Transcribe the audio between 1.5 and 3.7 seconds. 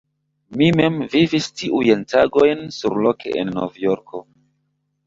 tiujn tagojn surloke en